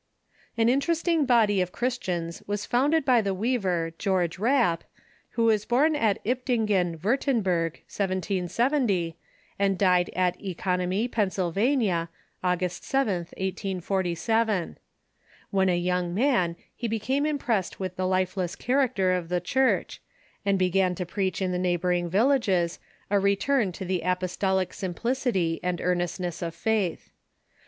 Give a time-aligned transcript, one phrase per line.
[0.57, 4.83] An interesting body of Christians was founded by the weaver George Kapp,
[5.33, 9.15] who was born at Iptingen, AViirtemberg, 1770,
[9.59, 12.09] and died at Economy, Pennsylvania,
[12.43, 13.79] Auo; ust The Rappists,^,,^,"^",,.
[13.79, 14.77] 7th, 184/.
[15.51, 20.01] When a young man he became im pressed with the lifeless character of the Church,
[20.43, 22.79] and began to preach in the neighboring villages
[23.11, 27.11] a return to the apostolic simplicity and earnestness of faith.